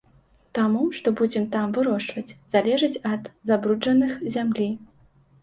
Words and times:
Таму, 0.57 0.85
што 0.99 1.11
будзем 1.19 1.45
там 1.55 1.75
вырошчваць, 1.75 2.35
залежыць 2.55 3.01
ад 3.11 3.29
забруджаных 3.53 4.19
зямлі. 4.39 4.69